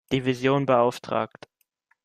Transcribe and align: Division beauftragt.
Division 0.11 0.65
beauftragt. 0.65 1.47